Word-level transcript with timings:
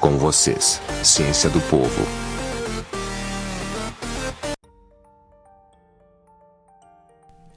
Com 0.00 0.16
vocês, 0.16 0.80
Ciência 1.02 1.50
do 1.50 1.60
Povo. 1.62 2.06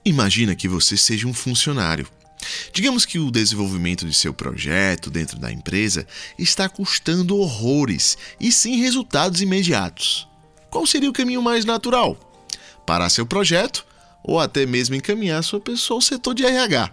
Imagina 0.04 0.56
que 0.56 0.68
você 0.68 0.98
seja 0.98 1.28
um 1.28 1.36
funcionário. 1.36 2.08
Digamos 2.74 3.06
que 3.06 3.20
o 3.20 3.30
desenvolvimento 3.30 4.08
de 4.08 4.14
seu 4.16 4.34
projeto 4.34 5.12
dentro 5.12 5.38
da 5.38 5.52
empresa 5.52 6.08
está 6.36 6.68
custando 6.68 7.38
horrores 7.38 8.18
e 8.40 8.52
sem 8.52 8.78
resultados 8.78 9.44
imediatos. 9.44 10.28
Qual 10.72 10.88
seria 10.88 11.12
o 11.12 11.14
caminho 11.14 11.44
mais 11.44 11.64
natural? 11.64 12.18
Parar 12.88 13.12
seu 13.12 13.26
projeto 13.26 13.86
ou 14.24 14.40
até 14.40 14.66
mesmo 14.66 14.96
encaminhar 14.96 15.44
sua 15.44 15.60
pessoa 15.60 15.98
ao 15.98 16.02
setor 16.02 16.34
de 16.34 16.44
RH? 16.44 16.92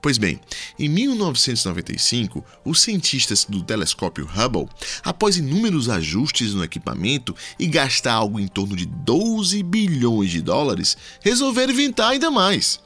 Pois 0.00 0.18
bem, 0.18 0.40
em 0.78 0.88
1995, 0.88 2.44
os 2.64 2.80
cientistas 2.80 3.44
do 3.44 3.62
telescópio 3.62 4.26
Hubble, 4.26 4.68
após 5.02 5.36
inúmeros 5.36 5.88
ajustes 5.88 6.54
no 6.54 6.62
equipamento 6.62 7.34
e 7.58 7.66
gastar 7.66 8.12
algo 8.12 8.38
em 8.38 8.46
torno 8.46 8.76
de 8.76 8.86
12 8.86 9.62
bilhões 9.62 10.30
de 10.30 10.40
dólares, 10.40 10.96
resolveram 11.20 11.72
inventar 11.72 12.10
ainda 12.10 12.30
mais. 12.30 12.80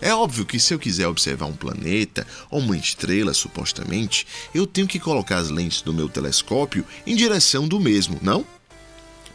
É 0.00 0.14
óbvio 0.14 0.44
que 0.44 0.60
se 0.60 0.74
eu 0.74 0.78
quiser 0.78 1.08
observar 1.08 1.46
um 1.46 1.56
planeta 1.56 2.26
ou 2.50 2.60
uma 2.60 2.76
estrela, 2.76 3.32
supostamente, 3.32 4.26
eu 4.54 4.66
tenho 4.66 4.86
que 4.86 5.00
colocar 5.00 5.38
as 5.38 5.48
lentes 5.48 5.80
do 5.80 5.92
meu 5.92 6.08
telescópio 6.08 6.84
em 7.06 7.16
direção 7.16 7.66
do 7.66 7.80
mesmo, 7.80 8.18
não? 8.20 8.44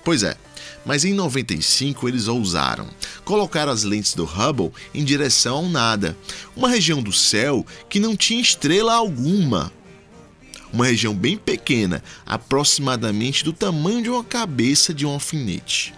Pois 0.04 0.24
é, 0.24 0.36
mas 0.86 1.06
em 1.06 1.14
95 1.14 2.08
eles 2.08 2.28
ousaram 2.28 2.88
colocar 3.24 3.70
as 3.70 3.84
lentes 3.84 4.14
do 4.14 4.26
Hubble 4.26 4.72
em 4.94 5.04
direção 5.04 5.58
ao 5.58 5.70
nada, 5.70 6.18
uma 6.56 6.70
região 6.70 7.02
do 7.02 7.14
céu 7.14 7.66
que 7.90 8.00
não 8.00 8.16
tinha 8.16 8.42
estrela 8.42 8.94
alguma. 8.94 9.72
Uma 10.74 10.86
região 10.86 11.14
bem 11.14 11.38
pequena, 11.38 12.02
aproximadamente 12.26 13.44
do 13.44 13.52
tamanho 13.52 14.02
de 14.02 14.10
uma 14.10 14.24
cabeça 14.24 14.94
de 14.94 15.06
um 15.06 15.10
alfinete. 15.10 15.94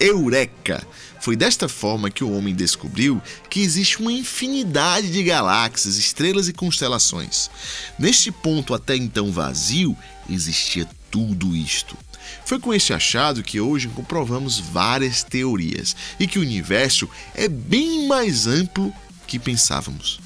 Eureka! 0.00 0.86
Foi 1.20 1.36
desta 1.36 1.68
forma 1.68 2.10
que 2.10 2.22
o 2.22 2.32
homem 2.32 2.54
descobriu 2.54 3.20
que 3.50 3.60
existe 3.60 4.00
uma 4.00 4.12
infinidade 4.12 5.10
de 5.10 5.22
galáxias, 5.22 5.96
estrelas 5.96 6.48
e 6.48 6.52
constelações. 6.52 7.50
Neste 7.98 8.30
ponto 8.30 8.72
até 8.72 8.96
então 8.96 9.32
vazio, 9.32 9.96
existia 10.28 10.88
tudo 11.10 11.56
isto. 11.56 11.96
Foi 12.44 12.58
com 12.58 12.72
esse 12.72 12.92
achado 12.92 13.42
que 13.42 13.60
hoje 13.60 13.88
comprovamos 13.88 14.58
várias 14.58 15.22
teorias 15.22 15.96
e 16.18 16.26
que 16.26 16.38
o 16.38 16.42
universo 16.42 17.08
é 17.34 17.48
bem 17.48 18.06
mais 18.06 18.46
amplo 18.46 18.92
que 19.26 19.38
pensávamos. 19.38 20.20